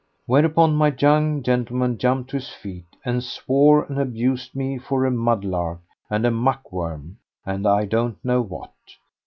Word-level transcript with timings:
Whereupon 0.25 0.75
my 0.77 0.91
young 0.99 1.43
gentleman 1.43 1.99
jumped 1.99 2.31
to 2.31 2.37
his 2.37 2.49
feet 2.49 2.87
and 3.05 3.23
swore 3.23 3.83
and 3.83 3.99
abused 3.99 4.55
me 4.55 4.79
for 4.79 5.05
a 5.05 5.11
mudlark 5.11 5.79
and 6.09 6.25
a 6.25 6.31
muckworm 6.31 7.17
and 7.45 7.67
I 7.67 7.85
don't 7.85 8.17
know 8.25 8.41
what. 8.41 8.71